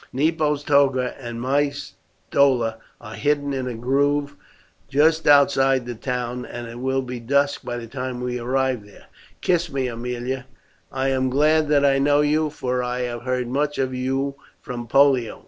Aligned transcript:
Nepo's 0.11 0.63
toga 0.63 1.13
and 1.19 1.39
my 1.39 1.69
stola 1.69 2.79
are 2.99 3.13
hidden 3.13 3.53
in 3.53 3.67
a 3.67 3.75
grove 3.75 4.35
just 4.89 5.27
outside 5.27 5.85
the 5.85 5.93
town, 5.93 6.43
and 6.43 6.67
it 6.67 6.79
will 6.79 7.03
be 7.03 7.19
dusk 7.19 7.63
by 7.63 7.77
the 7.77 7.85
time 7.85 8.19
we 8.19 8.39
arrive 8.39 8.83
there. 8.83 9.05
Kiss 9.41 9.71
me, 9.71 9.85
Aemilia; 9.87 10.45
I 10.91 11.09
am 11.09 11.29
glad 11.29 11.67
that 11.67 11.85
I 11.85 11.99
know 11.99 12.21
you, 12.21 12.49
for 12.49 12.81
I 12.81 13.01
have 13.01 13.21
heard 13.21 13.47
much 13.47 13.77
of 13.77 13.93
you 13.93 14.33
from 14.59 14.87
Pollio. 14.87 15.39